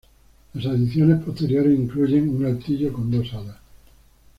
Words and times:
Las 0.55 0.65
adiciones 0.65 1.23
posteriores 1.23 1.77
incluyen 1.77 2.35
un 2.35 2.43
altillo 2.45 2.91
con 2.91 3.11
dos 3.11 3.31
alas. 3.35 3.57